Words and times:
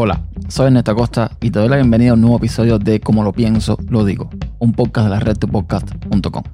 Hola, 0.00 0.22
soy 0.46 0.68
Ernesto 0.68 0.92
Acosta 0.92 1.36
y 1.40 1.50
te 1.50 1.58
doy 1.58 1.68
la 1.68 1.74
bienvenida 1.74 2.12
a 2.12 2.14
un 2.14 2.20
nuevo 2.20 2.36
episodio 2.36 2.78
de 2.78 3.00
Como 3.00 3.24
lo 3.24 3.32
pienso, 3.32 3.76
lo 3.88 4.04
digo, 4.04 4.30
un 4.60 4.72
podcast 4.72 5.06
de 5.06 5.10
la 5.10 5.18
red 5.18 5.36
podcast.com. 5.38 6.44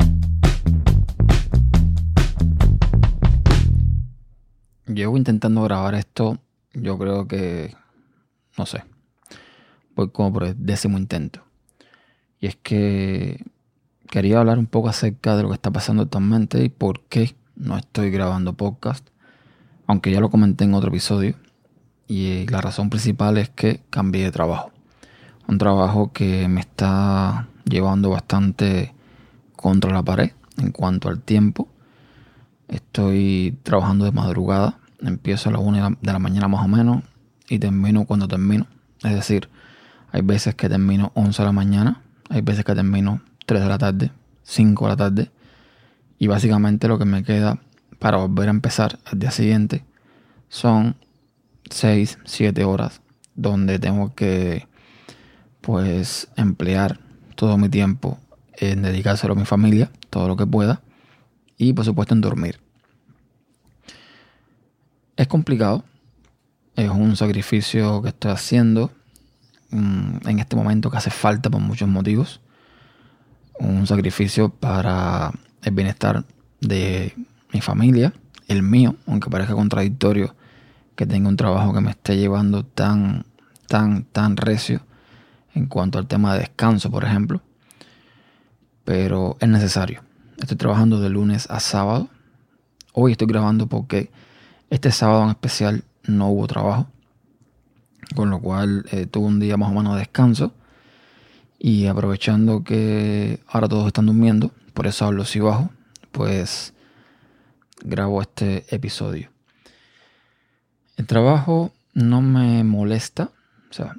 Llevo 4.86 5.18
intentando 5.18 5.62
grabar 5.62 5.94
esto, 5.94 6.38
yo 6.72 6.96
creo 6.96 7.28
que, 7.28 7.74
no 8.56 8.64
sé, 8.64 8.82
voy 9.94 10.08
como 10.08 10.32
por 10.32 10.44
el 10.44 10.54
décimo 10.64 10.96
intento. 10.96 11.42
Y 12.40 12.46
es 12.46 12.56
que 12.56 13.44
quería 14.08 14.38
hablar 14.38 14.58
un 14.58 14.66
poco 14.68 14.88
acerca 14.88 15.36
de 15.36 15.42
lo 15.42 15.50
que 15.50 15.56
está 15.56 15.70
pasando 15.70 16.04
actualmente 16.04 16.64
y 16.64 16.70
por 16.70 17.00
qué 17.10 17.36
no 17.56 17.76
estoy 17.76 18.10
grabando 18.10 18.54
podcast, 18.54 19.06
aunque 19.86 20.10
ya 20.10 20.20
lo 20.20 20.30
comenté 20.30 20.64
en 20.64 20.72
otro 20.72 20.88
episodio 20.88 21.36
y 22.06 22.46
la 22.46 22.60
razón 22.60 22.90
principal 22.90 23.38
es 23.38 23.50
que 23.50 23.80
cambié 23.90 24.24
de 24.24 24.32
trabajo. 24.32 24.72
Un 25.46 25.58
trabajo 25.58 26.12
que 26.12 26.48
me 26.48 26.60
está 26.60 27.48
llevando 27.64 28.10
bastante 28.10 28.94
contra 29.56 29.92
la 29.92 30.02
pared 30.02 30.32
en 30.58 30.70
cuanto 30.70 31.08
al 31.08 31.20
tiempo. 31.20 31.68
Estoy 32.68 33.58
trabajando 33.62 34.04
de 34.04 34.12
madrugada. 34.12 34.78
Empiezo 35.00 35.48
a 35.48 35.52
las 35.52 35.60
1 35.62 35.98
de 36.00 36.12
la 36.12 36.18
mañana 36.18 36.48
más 36.48 36.64
o 36.64 36.68
menos 36.68 37.02
y 37.48 37.58
termino 37.58 38.04
cuando 38.06 38.28
termino. 38.28 38.66
Es 39.02 39.14
decir, 39.14 39.48
hay 40.12 40.22
veces 40.22 40.54
que 40.54 40.68
termino 40.68 41.12
11 41.14 41.42
de 41.42 41.46
la 41.46 41.52
mañana, 41.52 42.00
hay 42.30 42.40
veces 42.40 42.64
que 42.64 42.74
termino 42.74 43.20
3 43.46 43.62
de 43.62 43.68
la 43.68 43.78
tarde, 43.78 44.12
5 44.44 44.84
de 44.84 44.88
la 44.88 44.96
tarde. 44.96 45.30
Y 46.18 46.26
básicamente 46.26 46.88
lo 46.88 46.98
que 46.98 47.04
me 47.04 47.22
queda 47.22 47.58
para 47.98 48.18
volver 48.18 48.48
a 48.48 48.50
empezar 48.50 48.98
el 49.12 49.18
día 49.18 49.30
siguiente 49.30 49.84
son 50.48 50.96
6, 51.70 52.18
7 52.24 52.64
horas 52.64 53.00
donde 53.34 53.78
tengo 53.78 54.14
que 54.14 54.68
pues 55.60 56.28
emplear 56.36 57.00
todo 57.34 57.58
mi 57.58 57.68
tiempo 57.68 58.18
en 58.56 58.82
dedicárselo 58.82 59.32
a 59.32 59.36
mi 59.36 59.44
familia, 59.44 59.90
todo 60.10 60.28
lo 60.28 60.36
que 60.36 60.46
pueda 60.46 60.82
y 61.56 61.72
por 61.72 61.84
supuesto 61.84 62.14
en 62.14 62.20
dormir. 62.20 62.60
Es 65.16 65.26
complicado, 65.26 65.84
es 66.76 66.90
un 66.90 67.16
sacrificio 67.16 68.02
que 68.02 68.08
estoy 68.08 68.32
haciendo 68.32 68.90
mm, 69.70 70.28
en 70.28 70.38
este 70.38 70.56
momento 70.56 70.90
que 70.90 70.96
hace 70.96 71.10
falta 71.10 71.50
por 71.50 71.60
muchos 71.60 71.88
motivos. 71.88 72.40
Un 73.58 73.86
sacrificio 73.86 74.48
para 74.48 75.32
el 75.62 75.72
bienestar 75.72 76.24
de 76.60 77.14
mi 77.52 77.60
familia, 77.60 78.12
el 78.48 78.62
mío, 78.62 78.96
aunque 79.06 79.30
parezca 79.30 79.54
contradictorio 79.54 80.34
que 80.96 81.06
tenga 81.06 81.28
un 81.28 81.36
trabajo 81.36 81.72
que 81.72 81.80
me 81.80 81.90
esté 81.90 82.16
llevando 82.16 82.64
tan, 82.64 83.24
tan, 83.66 84.04
tan 84.04 84.36
recio 84.36 84.80
en 85.54 85.66
cuanto 85.66 85.98
al 85.98 86.06
tema 86.06 86.34
de 86.34 86.40
descanso, 86.40 86.90
por 86.90 87.04
ejemplo. 87.04 87.42
Pero 88.84 89.36
es 89.40 89.48
necesario. 89.48 90.02
Estoy 90.38 90.56
trabajando 90.56 91.00
de 91.00 91.08
lunes 91.08 91.48
a 91.50 91.60
sábado. 91.60 92.08
Hoy 92.92 93.12
estoy 93.12 93.28
grabando 93.28 93.66
porque 93.66 94.10
este 94.70 94.90
sábado 94.92 95.24
en 95.24 95.30
especial 95.30 95.84
no 96.04 96.28
hubo 96.28 96.46
trabajo. 96.46 96.88
Con 98.14 98.30
lo 98.30 98.40
cual 98.40 98.84
eh, 98.92 99.06
tuve 99.06 99.26
un 99.26 99.40
día 99.40 99.56
más 99.56 99.70
o 99.70 99.74
menos 99.74 99.94
de 99.94 100.00
descanso. 100.00 100.52
Y 101.58 101.86
aprovechando 101.86 102.62
que 102.62 103.40
ahora 103.48 103.68
todos 103.68 103.86
están 103.86 104.06
durmiendo, 104.06 104.50
por 104.74 104.86
eso 104.86 105.06
hablo 105.06 105.22
así 105.22 105.40
bajo, 105.40 105.70
pues 106.12 106.74
grabo 107.82 108.20
este 108.20 108.66
episodio. 108.74 109.33
El 111.04 111.08
trabajo 111.08 111.70
no 111.92 112.22
me 112.22 112.64
molesta, 112.64 113.30
o 113.68 113.74
sea, 113.74 113.94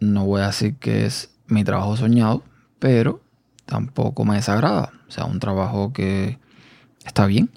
no 0.00 0.26
voy 0.26 0.42
a 0.42 0.48
decir 0.48 0.74
que 0.76 1.06
es 1.06 1.30
mi 1.46 1.64
trabajo 1.64 1.96
soñado, 1.96 2.44
pero 2.78 3.22
tampoco 3.64 4.26
me 4.26 4.34
desagrada. 4.34 4.92
O 5.08 5.10
sea, 5.10 5.24
un 5.24 5.40
trabajo 5.40 5.94
que 5.94 6.38
está 7.06 7.24
bien, 7.24 7.48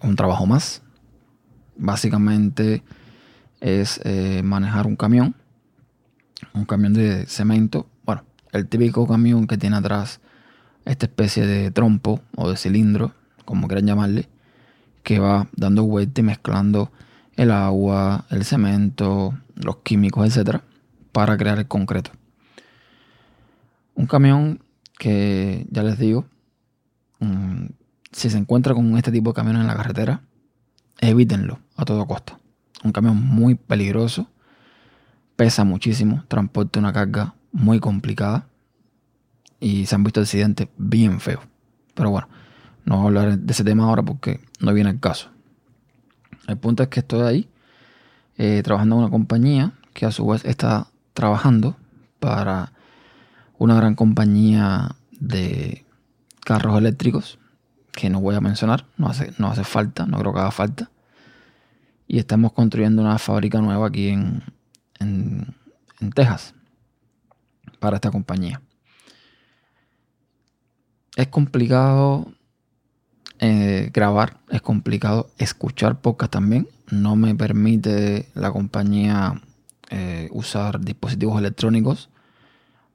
un 0.00 0.16
trabajo 0.16 0.46
más. 0.46 0.80
Básicamente 1.76 2.82
es 3.60 4.00
eh, 4.04 4.40
manejar 4.42 4.86
un 4.86 4.96
camión, 4.96 5.34
un 6.54 6.64
camión 6.64 6.94
de 6.94 7.26
cemento, 7.26 7.90
bueno, 8.06 8.24
el 8.52 8.68
típico 8.68 9.06
camión 9.06 9.46
que 9.46 9.58
tiene 9.58 9.76
atrás 9.76 10.22
esta 10.86 11.04
especie 11.04 11.44
de 11.44 11.70
trompo 11.70 12.22
o 12.36 12.48
de 12.48 12.56
cilindro, 12.56 13.12
como 13.44 13.68
quieran 13.68 13.86
llamarle, 13.86 14.30
que 15.02 15.18
va 15.18 15.46
dando 15.54 15.84
vuelta 15.84 16.22
y 16.22 16.24
mezclando 16.24 16.90
el 17.36 17.50
agua, 17.50 18.26
el 18.30 18.44
cemento, 18.44 19.34
los 19.54 19.78
químicos, 19.78 20.26
etcétera, 20.26 20.62
para 21.12 21.36
crear 21.36 21.58
el 21.58 21.66
concreto. 21.66 22.10
Un 23.94 24.06
camión 24.06 24.62
que, 24.98 25.66
ya 25.70 25.82
les 25.82 25.98
digo, 25.98 26.26
mm, 27.20 27.66
si 28.12 28.30
se 28.30 28.38
encuentra 28.38 28.74
con 28.74 28.96
este 28.96 29.12
tipo 29.12 29.30
de 29.30 29.34
camiones 29.34 29.62
en 29.62 29.66
la 29.66 29.76
carretera, 29.76 30.22
evítenlo 31.00 31.58
a 31.76 31.84
todo 31.84 32.06
costa. 32.06 32.38
Un 32.84 32.92
camión 32.92 33.16
muy 33.16 33.54
peligroso, 33.54 34.28
pesa 35.36 35.64
muchísimo, 35.64 36.24
transporta 36.28 36.78
una 36.78 36.92
carga 36.92 37.34
muy 37.52 37.80
complicada 37.80 38.46
y 39.60 39.86
se 39.86 39.94
han 39.94 40.04
visto 40.04 40.20
accidentes 40.20 40.68
bien 40.76 41.20
feos. 41.20 41.44
Pero 41.94 42.10
bueno, 42.10 42.28
no 42.84 42.96
voy 42.96 43.04
a 43.04 43.08
hablar 43.08 43.38
de 43.38 43.52
ese 43.52 43.64
tema 43.64 43.84
ahora 43.84 44.02
porque 44.02 44.40
no 44.60 44.72
viene 44.72 44.90
el 44.90 45.00
caso. 45.00 45.30
El 46.48 46.56
punto 46.56 46.82
es 46.82 46.88
que 46.88 47.00
estoy 47.00 47.22
ahí 47.22 47.48
eh, 48.36 48.62
trabajando 48.62 48.96
en 48.96 49.02
una 49.02 49.10
compañía 49.10 49.72
que 49.92 50.06
a 50.06 50.10
su 50.10 50.26
vez 50.26 50.44
está 50.44 50.88
trabajando 51.14 51.76
para 52.18 52.72
una 53.58 53.74
gran 53.76 53.94
compañía 53.94 54.96
de 55.20 55.84
carros 56.40 56.78
eléctricos 56.78 57.38
que 57.92 58.10
no 58.10 58.20
voy 58.20 58.34
a 58.34 58.40
mencionar, 58.40 58.86
no 58.96 59.08
hace, 59.08 59.32
no 59.38 59.48
hace 59.48 59.64
falta, 59.64 60.06
no 60.06 60.18
creo 60.18 60.32
que 60.32 60.40
haga 60.40 60.50
falta. 60.50 60.90
Y 62.08 62.18
estamos 62.18 62.52
construyendo 62.52 63.02
una 63.02 63.18
fábrica 63.18 63.60
nueva 63.60 63.86
aquí 63.86 64.08
en, 64.08 64.42
en, 64.98 65.54
en 66.00 66.10
Texas 66.10 66.54
para 67.78 67.96
esta 67.96 68.10
compañía. 68.10 68.60
Es 71.16 71.28
complicado 71.28 72.32
eh, 73.44 73.90
grabar, 73.92 74.36
es 74.50 74.62
complicado. 74.62 75.28
Escuchar 75.36 76.00
podcast 76.00 76.32
también. 76.32 76.68
No 76.92 77.16
me 77.16 77.34
permite 77.34 78.28
la 78.34 78.52
compañía 78.52 79.42
eh, 79.90 80.28
usar 80.30 80.80
dispositivos 80.80 81.40
electrónicos. 81.40 82.08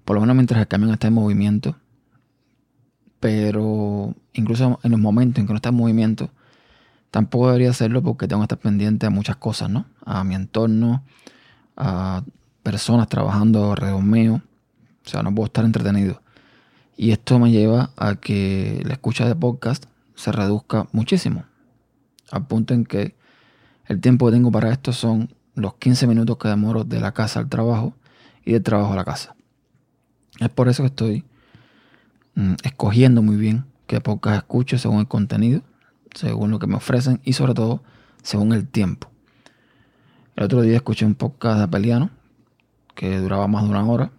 Por 0.06 0.16
lo 0.16 0.22
menos 0.22 0.38
mientras 0.38 0.62
el 0.62 0.68
camión 0.69 0.91
está 0.91 1.07
en 1.07 1.16
movimiento. 1.16 1.75
Pero 3.19 4.16
incluso 4.31 4.80
en 4.84 4.91
los 4.91 5.02
momentos 5.02 5.41
en 5.41 5.47
que 5.47 5.53
no 5.53 5.57
está 5.57 5.68
en 5.68 5.75
movimiento, 5.75 6.30
tampoco 7.12 7.47
debería 7.47 7.72
hacerlo 7.72 8.02
porque 8.02 8.30
tengo 8.30 8.41
que 8.41 8.46
estar 8.46 8.59
pendiente 8.59 9.06
a 9.06 9.09
muchas 9.09 9.36
cosas, 9.36 9.69
¿no? 9.69 9.86
A 10.06 10.24
mi 10.24 10.36
entorno, 10.36 11.03
a 11.75 12.24
personas 12.63 13.09
trabajando 13.09 13.72
alrededor 13.72 14.02
mío. 14.02 14.41
O 15.06 15.09
sea, 15.09 15.24
no 15.24 15.36
puedo 15.36 15.47
estar 15.47 15.66
entretenido. 15.66 16.22
Y 16.96 17.12
esto 17.12 17.38
me 17.38 17.52
lleva 17.52 17.91
a 17.97 18.16
que 18.16 18.81
la 18.86 18.94
escucha 18.94 19.28
de 19.28 19.36
podcast 19.36 19.88
se 20.17 20.31
reduzca 20.31 20.88
muchísimo. 20.91 21.45
Al 22.31 22.45
punto 22.47 22.73
en 22.73 22.85
que 22.85 23.16
el 23.85 24.01
tiempo 24.01 24.25
que 24.25 24.33
tengo 24.33 24.51
para 24.51 24.72
esto 24.72 24.91
son 24.91 25.33
los 25.55 25.75
15 25.75 26.07
minutos 26.07 26.38
que 26.38 26.50
demoro 26.50 26.83
de 26.83 27.00
la 27.00 27.13
casa 27.13 27.39
al 27.39 27.47
trabajo 27.47 27.94
y 28.44 28.51
del 28.53 28.63
trabajo 28.63 28.94
a 28.94 28.95
la 28.95 29.06
casa. 29.06 29.35
Es 30.39 30.50
por 30.50 30.67
eso 30.67 30.83
que 30.83 30.88
estoy 30.88 31.23
mm, 32.35 32.56
escogiendo 32.63 33.22
muy 33.22 33.38
bien 33.38 33.66
qué 33.85 34.01
podcast 34.01 34.38
escucho 34.38 34.77
según 34.77 35.00
el 35.00 35.07
contenido, 35.07 35.61
según 36.13 36.51
lo 36.51 36.59
que 36.59 36.67
me 36.67 36.75
ofrecen 36.75 37.22
y 37.23 37.33
sobre 37.33 37.53
todo 37.53 37.83
según 38.23 38.53
el 38.53 38.67
tiempo. 38.67 39.09
El 40.36 40.44
otro 40.45 40.62
día 40.62 40.75
escuché 40.75 41.06
un 41.06 41.15
podcast 41.15 41.59
de 41.59 41.63
Apeliano 41.63 42.09
que 42.95 43.19
duraba 43.19 43.47
más 43.47 43.63
de 43.63 43.69
una 43.69 43.86
hora 43.86 44.12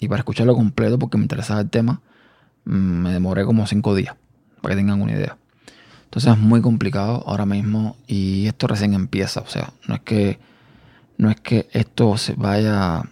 y 0.00 0.08
para 0.08 0.18
escucharlo 0.18 0.54
completo 0.54 0.98
porque 0.98 1.16
me 1.16 1.24
interesaba 1.24 1.60
el 1.60 1.70
tema 1.70 2.02
mm, 2.64 2.72
me 2.72 3.12
demoré 3.12 3.44
como 3.44 3.66
cinco 3.68 3.94
días 3.94 4.16
para 4.60 4.74
que 4.74 4.80
tengan 4.80 5.00
una 5.00 5.12
idea. 5.12 5.38
Entonces 6.14 6.32
es 6.32 6.38
muy 6.38 6.60
complicado 6.60 7.24
ahora 7.26 7.44
mismo 7.44 7.96
y 8.06 8.46
esto 8.46 8.68
recién 8.68 8.94
empieza. 8.94 9.40
O 9.40 9.48
sea, 9.48 9.72
no 9.88 9.96
es 9.96 10.00
que, 10.02 10.38
no 11.18 11.28
es 11.28 11.40
que 11.40 11.68
esto 11.72 12.16
se 12.18 12.34
vaya 12.34 12.98
a 12.98 13.04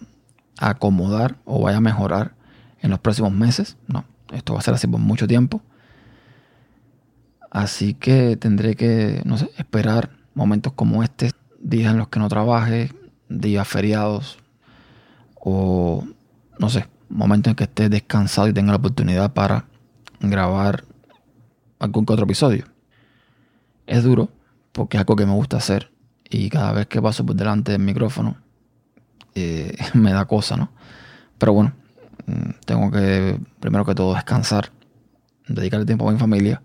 acomodar 0.57 1.35
o 1.43 1.63
vaya 1.63 1.79
a 1.79 1.81
mejorar 1.81 2.33
en 2.81 2.91
los 2.91 3.01
próximos 3.01 3.33
meses. 3.33 3.75
No, 3.87 4.05
esto 4.31 4.53
va 4.53 4.59
a 4.59 4.61
ser 4.61 4.75
así 4.75 4.87
por 4.87 5.01
mucho 5.01 5.27
tiempo. 5.27 5.61
Así 7.51 7.93
que 7.93 8.37
tendré 8.37 8.77
que, 8.77 9.21
no 9.25 9.37
sé, 9.37 9.51
esperar 9.57 10.11
momentos 10.33 10.71
como 10.71 11.03
este, 11.03 11.31
días 11.59 11.91
en 11.91 11.97
los 11.97 12.07
que 12.07 12.19
no 12.19 12.29
trabaje, 12.29 12.89
días 13.27 13.67
feriados 13.67 14.37
o, 15.35 16.05
no 16.57 16.69
sé, 16.69 16.87
momentos 17.09 17.51
en 17.51 17.55
que 17.57 17.65
esté 17.65 17.89
descansado 17.89 18.47
y 18.47 18.53
tenga 18.53 18.71
la 18.71 18.77
oportunidad 18.77 19.33
para 19.33 19.65
grabar 20.21 20.85
algún 21.79 22.05
que 22.05 22.13
otro 22.13 22.23
episodio. 22.23 22.72
Es 23.85 24.03
duro 24.03 24.29
porque 24.71 24.97
es 24.97 25.01
algo 25.01 25.15
que 25.15 25.25
me 25.25 25.33
gusta 25.33 25.57
hacer 25.57 25.91
y 26.29 26.49
cada 26.49 26.71
vez 26.73 26.87
que 26.87 27.01
paso 27.01 27.25
por 27.25 27.35
delante 27.35 27.71
del 27.71 27.81
micrófono 27.81 28.37
eh, 29.35 29.75
me 29.93 30.11
da 30.11 30.25
cosa, 30.25 30.57
¿no? 30.57 30.71
Pero 31.37 31.53
bueno, 31.53 31.73
mm, 32.25 32.49
tengo 32.65 32.91
que, 32.91 33.39
primero 33.59 33.85
que 33.85 33.95
todo, 33.95 34.13
descansar, 34.13 34.71
dedicarle 35.47 35.85
tiempo 35.85 36.07
a 36.07 36.11
mi 36.11 36.19
familia 36.19 36.61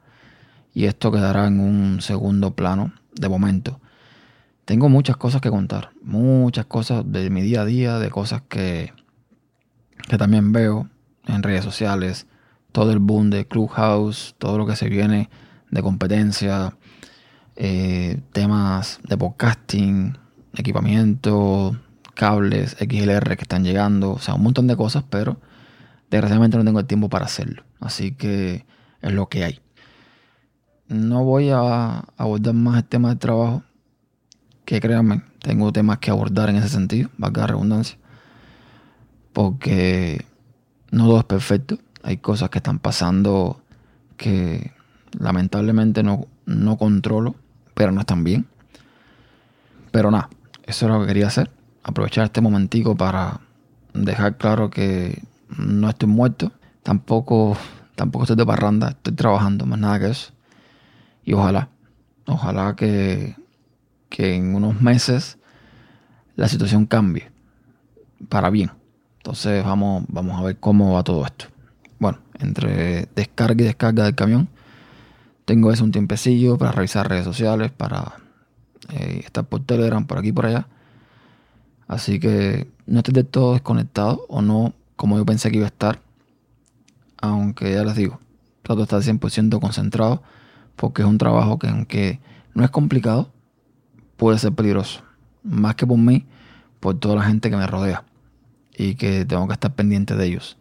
y 0.74 0.84
esto 0.84 1.10
quedará 1.10 1.46
en 1.46 1.60
un 1.60 2.00
segundo 2.00 2.54
plano 2.54 2.92
de 3.14 3.28
momento. 3.28 3.80
Tengo 4.64 4.88
muchas 4.88 5.16
cosas 5.16 5.40
que 5.40 5.50
contar, 5.50 5.90
muchas 6.02 6.66
cosas 6.66 7.02
de 7.06 7.30
mi 7.30 7.42
día 7.42 7.62
a 7.62 7.64
día, 7.64 7.98
de 7.98 8.10
cosas 8.10 8.42
que, 8.48 8.92
que 10.08 10.18
también 10.18 10.52
veo 10.52 10.88
en 11.26 11.42
redes 11.42 11.64
sociales, 11.64 12.26
todo 12.72 12.92
el 12.92 12.98
boom 12.98 13.30
de 13.30 13.46
Clubhouse, 13.46 14.34
todo 14.38 14.58
lo 14.58 14.66
que 14.66 14.76
se 14.76 14.88
viene 14.88 15.30
de 15.70 15.82
competencia, 15.82 16.76
eh, 17.56 18.20
temas 18.32 19.00
de 19.02 19.16
podcasting, 19.16 20.16
equipamiento, 20.54 21.76
cables, 22.14 22.76
XLR 22.78 23.36
que 23.36 23.42
están 23.42 23.64
llegando, 23.64 24.12
o 24.12 24.18
sea, 24.18 24.34
un 24.34 24.42
montón 24.42 24.66
de 24.66 24.76
cosas, 24.76 25.04
pero 25.08 25.40
desgraciadamente 26.10 26.56
no 26.56 26.64
tengo 26.64 26.80
el 26.80 26.86
tiempo 26.86 27.08
para 27.08 27.26
hacerlo. 27.26 27.64
Así 27.80 28.12
que 28.12 28.66
es 29.02 29.12
lo 29.12 29.28
que 29.28 29.44
hay. 29.44 29.60
No 30.88 31.24
voy 31.24 31.50
a 31.50 32.04
abordar 32.16 32.54
más 32.54 32.78
el 32.78 32.84
tema 32.84 33.10
del 33.10 33.18
trabajo, 33.18 33.62
que 34.64 34.80
créanme, 34.80 35.22
tengo 35.40 35.72
temas 35.72 35.98
que 35.98 36.10
abordar 36.10 36.50
en 36.50 36.56
ese 36.56 36.68
sentido, 36.68 37.10
valga 37.18 37.42
la 37.42 37.46
redundancia, 37.48 37.98
porque 39.32 40.24
no 40.90 41.06
todo 41.06 41.18
es 41.18 41.24
perfecto. 41.24 41.78
Hay 42.02 42.18
cosas 42.18 42.50
que 42.50 42.58
están 42.58 42.78
pasando 42.78 43.60
que 44.16 44.72
lamentablemente 45.18 46.02
no, 46.02 46.26
no 46.46 46.76
controlo, 46.76 47.34
pero 47.74 47.92
no 47.92 48.00
están 48.00 48.24
bien. 48.24 48.46
Pero 49.90 50.10
nada, 50.10 50.28
eso 50.64 50.86
es 50.86 50.92
lo 50.92 51.00
que 51.00 51.06
quería 51.06 51.28
hacer 51.28 51.50
aprovechar 51.88 52.26
este 52.26 52.42
momentico 52.42 52.94
para 52.94 53.40
dejar 53.94 54.36
claro 54.36 54.68
que 54.68 55.22
no 55.56 55.88
estoy 55.88 56.08
muerto, 56.08 56.52
tampoco, 56.82 57.56
tampoco 57.94 58.24
estoy 58.24 58.36
de 58.36 58.44
parranda, 58.44 58.90
estoy 58.90 59.14
trabajando, 59.14 59.64
más 59.64 59.78
nada 59.78 59.98
que 59.98 60.10
eso. 60.10 60.32
Y 61.24 61.32
ojalá, 61.32 61.70
ojalá 62.26 62.76
que, 62.76 63.36
que 64.10 64.34
en 64.34 64.54
unos 64.54 64.82
meses 64.82 65.38
la 66.36 66.46
situación 66.48 66.84
cambie 66.84 67.30
para 68.28 68.50
bien. 68.50 68.70
Entonces 69.16 69.64
vamos, 69.64 70.04
vamos 70.08 70.38
a 70.38 70.44
ver 70.44 70.58
cómo 70.58 70.92
va 70.92 71.02
todo 71.02 71.24
esto. 71.24 71.46
Bueno, 71.98 72.18
entre 72.38 73.08
descarga 73.16 73.62
y 73.62 73.66
descarga 73.66 74.04
del 74.04 74.14
camión, 74.14 74.48
tengo 75.48 75.72
eso 75.72 75.82
un 75.82 75.92
tiempecillo 75.92 76.58
para 76.58 76.72
revisar 76.72 77.08
redes 77.08 77.24
sociales, 77.24 77.72
para 77.72 78.16
eh, 78.90 79.22
estar 79.24 79.46
por 79.46 79.64
Telegram, 79.64 80.06
por 80.06 80.18
aquí 80.18 80.30
por 80.30 80.44
allá. 80.44 80.68
Así 81.86 82.20
que 82.20 82.70
no 82.84 82.98
estoy 82.98 83.14
del 83.14 83.26
todo 83.26 83.54
desconectado 83.54 84.26
o 84.28 84.42
no 84.42 84.74
como 84.96 85.16
yo 85.16 85.24
pensé 85.24 85.50
que 85.50 85.56
iba 85.56 85.64
a 85.64 85.68
estar. 85.68 86.02
Aunque 87.16 87.72
ya 87.72 87.82
les 87.82 87.96
digo, 87.96 88.20
trato 88.62 88.80
de 88.80 88.82
estar 88.82 89.00
100% 89.00 89.58
concentrado 89.58 90.22
porque 90.76 91.00
es 91.00 91.08
un 91.08 91.16
trabajo 91.16 91.58
que 91.58 91.68
aunque 91.68 92.20
no 92.52 92.62
es 92.62 92.70
complicado, 92.70 93.32
puede 94.18 94.38
ser 94.38 94.52
peligroso. 94.52 95.00
Más 95.42 95.76
que 95.76 95.86
por 95.86 95.96
mí, 95.96 96.26
por 96.78 97.00
toda 97.00 97.16
la 97.16 97.22
gente 97.22 97.48
que 97.48 97.56
me 97.56 97.66
rodea 97.66 98.04
y 98.76 98.96
que 98.96 99.24
tengo 99.24 99.46
que 99.46 99.54
estar 99.54 99.74
pendiente 99.74 100.14
de 100.14 100.26
ellos. 100.26 100.58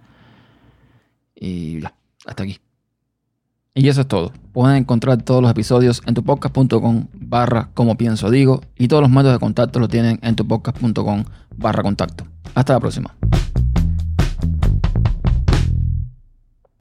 Y 1.35 1.81
ya, 1.81 1.93
hasta 2.25 2.43
aquí. 2.43 2.61
Y 3.77 3.87
eso 3.89 4.01
es 4.01 4.07
todo. 4.07 4.31
Pueden 4.53 4.77
encontrar 4.77 5.21
todos 5.21 5.39
los 5.39 5.51
episodios 5.51 6.01
en 6.07 6.15
tupodcast.com 6.15 7.05
barra 7.13 7.69
como 7.75 7.95
pienso 7.95 8.31
digo 8.31 8.61
y 8.75 8.87
todos 8.87 9.03
los 9.03 9.11
métodos 9.11 9.33
de 9.33 9.39
contacto 9.39 9.79
lo 9.79 9.87
tienen 9.87 10.19
en 10.23 10.35
tupodcast.com 10.35 11.25
barra 11.55 11.83
contacto. 11.83 12.25
Hasta 12.55 12.73
la 12.73 12.79
próxima. 12.79 13.16